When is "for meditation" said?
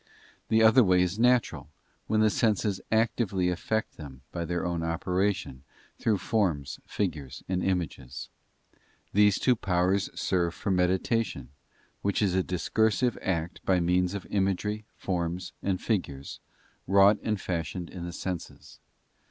10.55-11.49